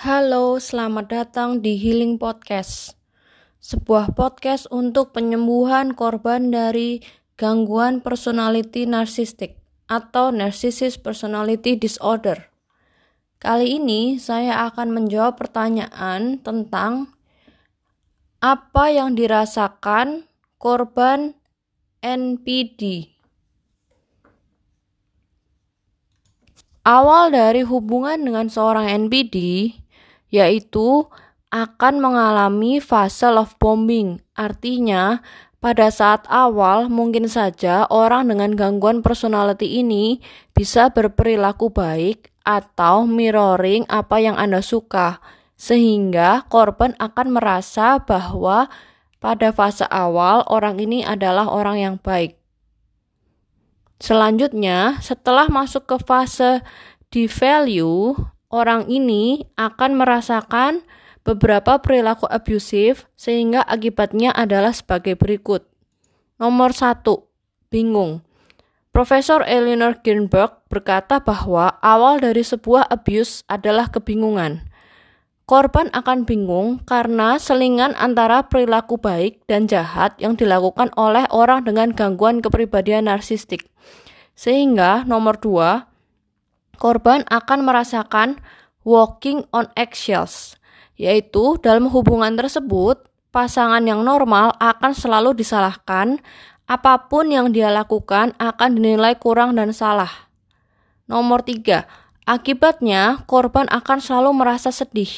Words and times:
Halo, 0.00 0.56
selamat 0.56 1.12
datang 1.12 1.50
di 1.60 1.76
Healing 1.76 2.16
Podcast. 2.16 2.96
Sebuah 3.60 4.16
podcast 4.16 4.64
untuk 4.72 5.12
penyembuhan 5.12 5.92
korban 5.92 6.48
dari 6.48 7.04
gangguan 7.36 8.00
personality 8.00 8.88
narcissistic 8.88 9.60
atau 9.92 10.32
narcissist 10.32 11.04
personality 11.04 11.76
disorder. 11.76 12.48
Kali 13.44 13.76
ini 13.76 14.16
saya 14.16 14.72
akan 14.72 14.88
menjawab 14.96 15.36
pertanyaan 15.36 16.40
tentang 16.40 17.12
apa 18.40 18.88
yang 18.88 19.12
dirasakan 19.12 20.24
korban 20.56 21.36
NPD. 22.00 23.12
Awal 26.88 27.36
dari 27.36 27.60
hubungan 27.68 28.16
dengan 28.24 28.48
seorang 28.48 28.88
NPD 28.88 29.36
yaitu 30.30 31.06
akan 31.50 31.98
mengalami 31.98 32.78
fase 32.78 33.26
love 33.26 33.58
bombing. 33.58 34.22
Artinya, 34.38 35.18
pada 35.60 35.92
saat 35.92 36.24
awal 36.30 36.88
mungkin 36.88 37.28
saja 37.28 37.84
orang 37.92 38.32
dengan 38.32 38.56
gangguan 38.56 39.04
personality 39.04 39.82
ini 39.84 40.22
bisa 40.56 40.88
berperilaku 40.88 41.68
baik 41.68 42.32
atau 42.46 43.04
mirroring 43.04 43.84
apa 43.90 44.16
yang 44.24 44.40
Anda 44.40 44.64
suka, 44.64 45.20
sehingga 45.60 46.48
korban 46.48 46.96
akan 46.96 47.36
merasa 47.36 48.00
bahwa 48.00 48.72
pada 49.20 49.52
fase 49.52 49.84
awal 49.92 50.48
orang 50.48 50.80
ini 50.80 51.04
adalah 51.04 51.44
orang 51.52 51.76
yang 51.76 51.96
baik. 52.00 52.40
Selanjutnya, 54.00 54.96
setelah 55.04 55.52
masuk 55.52 55.84
ke 55.84 56.00
fase 56.00 56.64
devalue, 57.12 58.16
orang 58.50 58.90
ini 58.90 59.46
akan 59.54 59.96
merasakan 59.96 60.82
beberapa 61.22 61.78
perilaku 61.78 62.26
abusif 62.26 63.06
sehingga 63.14 63.62
akibatnya 63.62 64.34
adalah 64.34 64.74
sebagai 64.74 65.14
berikut. 65.14 65.64
Nomor 66.36 66.74
satu, 66.74 67.30
bingung. 67.70 68.26
Profesor 68.90 69.46
Eleanor 69.46 70.02
Girnberg 70.02 70.66
berkata 70.66 71.22
bahwa 71.22 71.78
awal 71.78 72.18
dari 72.18 72.42
sebuah 72.42 72.90
abuse 72.90 73.46
adalah 73.46 73.86
kebingungan. 73.86 74.66
Korban 75.46 75.90
akan 75.90 76.26
bingung 76.26 76.82
karena 76.86 77.34
selingan 77.38 77.94
antara 77.98 78.46
perilaku 78.46 78.98
baik 78.98 79.42
dan 79.50 79.66
jahat 79.66 80.14
yang 80.22 80.38
dilakukan 80.38 80.94
oleh 80.94 81.26
orang 81.30 81.66
dengan 81.66 81.90
gangguan 81.90 82.38
kepribadian 82.38 83.10
narsistik. 83.10 83.66
Sehingga 84.38 85.02
nomor 85.06 85.42
dua, 85.42 85.89
korban 86.80 87.28
akan 87.28 87.68
merasakan 87.68 88.40
walking 88.88 89.44
on 89.52 89.68
eggshells, 89.76 90.56
yaitu 90.96 91.60
dalam 91.60 91.92
hubungan 91.92 92.32
tersebut, 92.40 93.04
pasangan 93.28 93.84
yang 93.84 94.00
normal 94.00 94.56
akan 94.56 94.96
selalu 94.96 95.36
disalahkan, 95.36 96.18
apa 96.64 97.06
pun 97.12 97.28
yang 97.28 97.52
dia 97.52 97.68
lakukan 97.68 98.32
akan 98.40 98.80
dinilai 98.80 99.20
kurang 99.20 99.60
dan 99.60 99.76
salah. 99.76 100.32
Nomor 101.04 101.44
tiga, 101.44 101.84
akibatnya 102.24 103.28
korban 103.28 103.68
akan 103.68 103.98
selalu 104.00 104.30
merasa 104.32 104.72
sedih, 104.72 105.10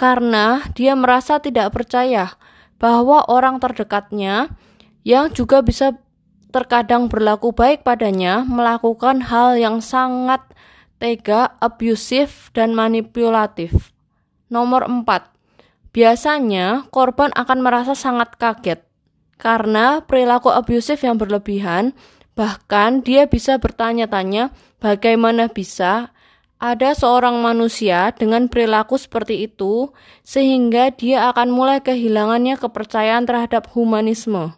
karena 0.00 0.64
dia 0.72 0.96
merasa 0.96 1.42
tidak 1.44 1.76
percaya 1.76 2.40
bahwa 2.80 3.28
orang 3.28 3.60
terdekatnya 3.60 4.56
yang 5.04 5.28
juga 5.28 5.60
bisa 5.60 6.00
terkadang 6.50 7.06
berlaku 7.06 7.52
baik 7.54 7.86
padanya 7.86 8.42
melakukan 8.42 9.22
hal 9.22 9.54
yang 9.54 9.78
sangat 9.78 10.40
tega, 11.00 11.56
abusif, 11.58 12.52
dan 12.52 12.76
manipulatif. 12.76 13.90
Nomor 14.52 14.86
4. 14.86 15.08
Biasanya 15.90 16.86
korban 16.94 17.34
akan 17.34 17.58
merasa 17.64 17.98
sangat 17.98 18.38
kaget 18.38 18.86
karena 19.40 20.04
perilaku 20.04 20.52
abusif 20.52 21.00
yang 21.00 21.16
berlebihan, 21.16 21.96
bahkan 22.36 23.00
dia 23.00 23.24
bisa 23.24 23.56
bertanya-tanya 23.56 24.52
bagaimana 24.78 25.48
bisa 25.48 26.12
ada 26.60 26.92
seorang 26.92 27.40
manusia 27.40 28.12
dengan 28.12 28.52
perilaku 28.52 29.00
seperti 29.00 29.48
itu 29.48 29.96
sehingga 30.20 30.92
dia 30.92 31.32
akan 31.32 31.48
mulai 31.48 31.80
kehilangannya 31.80 32.60
kepercayaan 32.60 33.24
terhadap 33.24 33.72
humanisme. 33.72 34.52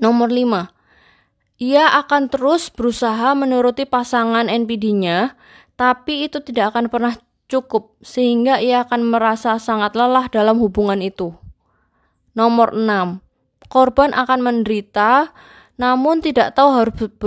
Nomor 0.00 0.32
5 0.32 0.81
ia 1.62 1.94
akan 2.02 2.26
terus 2.26 2.74
berusaha 2.74 3.38
menuruti 3.38 3.86
pasangan 3.86 4.50
NPD-nya, 4.50 5.38
tapi 5.78 6.26
itu 6.26 6.42
tidak 6.42 6.74
akan 6.74 6.90
pernah 6.90 7.14
cukup 7.46 7.94
sehingga 8.02 8.58
ia 8.58 8.82
akan 8.82 9.06
merasa 9.06 9.54
sangat 9.62 9.94
lelah 9.94 10.26
dalam 10.26 10.58
hubungan 10.58 10.98
itu. 10.98 11.30
Nomor 12.34 12.74
6. 12.74 13.22
Korban 13.70 14.10
akan 14.10 14.40
menderita 14.42 15.30
namun 15.78 16.18
tidak 16.18 16.58
tahu 16.58 16.68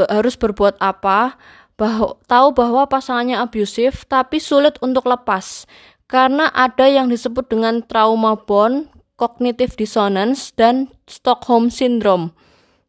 harus 0.03 0.35
berbuat 0.35 0.77
apa, 0.83 1.39
bah 1.79 1.97
tahu 2.27 2.47
bahwa 2.51 2.85
pasangannya 2.91 3.39
abusif 3.39 4.03
tapi 4.07 4.43
sulit 4.43 4.75
untuk 4.83 5.07
lepas 5.07 5.63
karena 6.05 6.51
ada 6.53 6.85
yang 6.85 7.07
disebut 7.07 7.49
dengan 7.49 7.83
trauma 7.83 8.37
bond, 8.37 8.87
cognitive 9.17 9.73
dissonance 9.79 10.53
dan 10.55 10.91
Stockholm 11.09 11.71
syndrome 11.71 12.35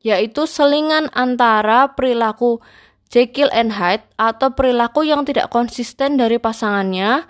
yaitu 0.07 0.47
selingan 0.47 1.11
antara 1.19 1.99
perilaku 1.99 2.63
Jekyll 3.11 3.51
and 3.51 3.75
Hyde 3.75 4.07
atau 4.15 4.55
perilaku 4.55 5.03
yang 5.03 5.27
tidak 5.27 5.51
konsisten 5.51 6.15
dari 6.15 6.39
pasangannya 6.39 7.27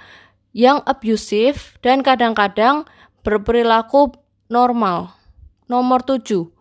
yang 0.52 0.84
abusif 0.84 1.80
dan 1.80 2.04
kadang-kadang 2.04 2.84
berperilaku 3.24 4.12
normal. 4.52 5.16
Nomor 5.72 6.04
7. 6.04 6.52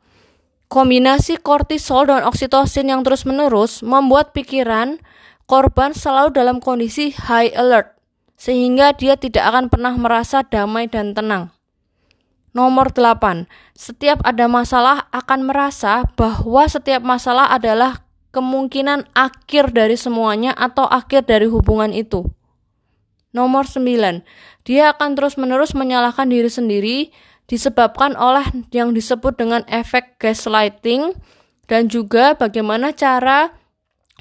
Kombinasi 0.71 1.39
kortisol 1.39 2.07
dan 2.07 2.23
oksitosin 2.27 2.91
yang 2.91 3.03
terus-menerus 3.03 3.83
membuat 3.83 4.31
pikiran 4.31 4.99
korban 5.47 5.95
selalu 5.95 6.35
dalam 6.35 6.57
kondisi 6.63 7.15
high 7.15 7.53
alert 7.55 7.95
sehingga 8.35 8.91
dia 8.91 9.15
tidak 9.15 9.47
akan 9.47 9.71
pernah 9.71 9.95
merasa 9.95 10.43
damai 10.43 10.91
dan 10.91 11.15
tenang. 11.15 11.54
Nomor 12.55 12.95
8. 12.95 13.51
Setiap 13.75 14.23
ada 14.23 14.47
masalah 14.47 15.11
akan 15.11 15.43
merasa 15.43 16.07
bahwa 16.15 16.63
setiap 16.71 17.03
masalah 17.03 17.51
adalah 17.51 18.07
kemungkinan 18.31 19.11
akhir 19.11 19.75
dari 19.75 19.99
semuanya 19.99 20.55
atau 20.55 20.87
akhir 20.87 21.27
dari 21.27 21.51
hubungan 21.51 21.91
itu. 21.91 22.23
Nomor 23.35 23.67
9. 23.67 24.23
Dia 24.63 24.95
akan 24.95 25.19
terus-menerus 25.19 25.75
menyalahkan 25.75 26.31
diri 26.31 26.47
sendiri 26.47 26.97
disebabkan 27.51 28.15
oleh 28.15 28.47
yang 28.71 28.95
disebut 28.95 29.35
dengan 29.35 29.67
efek 29.67 30.15
gaslighting 30.15 31.11
dan 31.67 31.91
juga 31.91 32.39
bagaimana 32.39 32.95
cara 32.95 33.51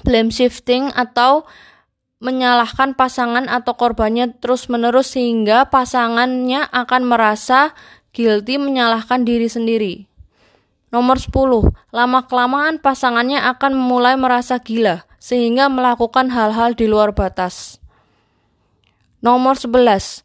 blame 0.03 0.29
shifting 0.29 0.91
atau 0.91 1.47
menyalahkan 2.19 2.99
pasangan 2.99 3.47
atau 3.47 3.79
korbannya 3.79 4.35
terus-menerus 4.43 5.15
sehingga 5.15 5.71
pasangannya 5.71 6.67
akan 6.67 7.01
merasa 7.07 7.71
guilty 8.15 8.55
menyalahkan 8.55 9.27
diri 9.27 9.51
sendiri. 9.51 10.07
Nomor 10.95 11.19
10. 11.19 11.75
Lama-kelamaan 11.91 12.79
pasangannya 12.79 13.43
akan 13.43 13.75
mulai 13.75 14.15
merasa 14.15 14.55
gila 14.63 15.03
sehingga 15.19 15.67
melakukan 15.67 16.31
hal-hal 16.31 16.71
di 16.71 16.87
luar 16.87 17.11
batas. 17.11 17.83
Nomor 19.19 19.59
11. 19.59 20.23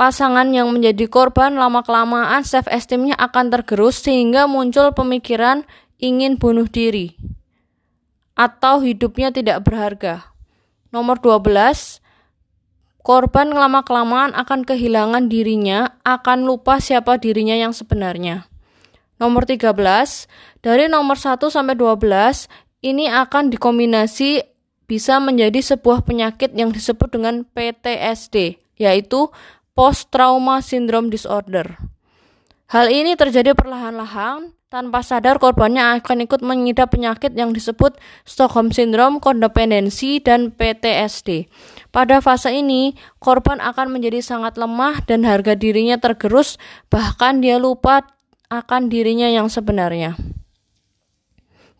Pasangan 0.00 0.48
yang 0.48 0.72
menjadi 0.72 1.04
korban 1.12 1.60
lama-kelamaan 1.60 2.40
self-esteemnya 2.40 3.20
akan 3.20 3.52
tergerus 3.52 4.00
sehingga 4.00 4.48
muncul 4.48 4.96
pemikiran 4.96 5.68
ingin 6.00 6.40
bunuh 6.40 6.64
diri 6.64 7.20
atau 8.32 8.80
hidupnya 8.80 9.28
tidak 9.28 9.60
berharga. 9.68 10.32
Nomor 10.88 11.20
12 11.20 12.00
Korban 13.00 13.48
lama-kelamaan 13.48 14.36
akan 14.36 14.68
kehilangan 14.68 15.32
dirinya, 15.32 15.96
akan 16.04 16.44
lupa 16.44 16.76
siapa 16.84 17.16
dirinya 17.16 17.56
yang 17.56 17.72
sebenarnya. 17.72 18.44
Nomor 19.16 19.48
13, 19.48 20.28
dari 20.60 20.88
nomor 20.88 21.16
1 21.16 21.48
sampai 21.48 21.76
12, 21.76 22.48
ini 22.84 23.08
akan 23.08 23.52
dikombinasi 23.52 24.44
bisa 24.84 25.16
menjadi 25.20 25.60
sebuah 25.60 26.04
penyakit 26.04 26.52
yang 26.52 26.72
disebut 26.72 27.08
dengan 27.14 27.44
PTSD, 27.48 28.60
yaitu 28.80 29.32
Post 29.72 30.12
Trauma 30.12 30.60
Syndrome 30.60 31.08
Disorder. 31.08 31.78
Hal 32.70 32.86
ini 32.86 33.18
terjadi 33.18 33.50
perlahan-lahan 33.58 34.54
tanpa 34.70 35.02
sadar 35.02 35.42
korbannya 35.42 35.98
akan 35.98 36.22
ikut 36.30 36.38
mengidap 36.38 36.94
penyakit 36.94 37.34
yang 37.34 37.50
disebut 37.50 37.98
Stockholm 38.22 38.70
Syndrome, 38.70 39.18
kodependensi, 39.18 40.22
dan 40.22 40.54
PTSD. 40.54 41.50
Pada 41.90 42.22
fase 42.22 42.54
ini, 42.54 42.94
korban 43.18 43.58
akan 43.58 43.90
menjadi 43.90 44.22
sangat 44.22 44.54
lemah 44.54 45.02
dan 45.02 45.26
harga 45.26 45.58
dirinya 45.58 45.98
tergerus, 45.98 46.62
bahkan 46.86 47.42
dia 47.42 47.58
lupa 47.58 48.06
akan 48.54 48.86
dirinya 48.86 49.26
yang 49.26 49.50
sebenarnya. 49.50 50.14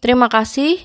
Terima 0.03 0.27
kasih. 0.27 0.83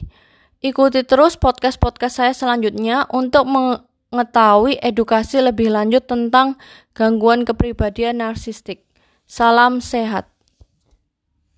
Ikuti 0.62 1.01
terus 1.01 1.34
podcast-podcast 1.34 2.22
saya 2.22 2.34
selanjutnya 2.38 3.10
untuk 3.10 3.50
mengetahui 3.50 4.78
edukasi 4.86 5.42
lebih 5.42 5.74
lanjut 5.74 6.06
tentang 6.06 6.62
gangguan 6.94 7.42
kepribadian 7.42 8.22
narsistik. 8.22 8.85
Salam 9.25 9.81
sehat. 9.81 10.35